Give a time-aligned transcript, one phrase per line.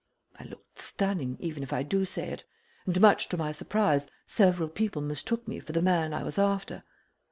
[0.39, 2.43] I looked stunning, even if I do say it,
[2.87, 6.83] and much to my surprise several people mistook me for the man I was after.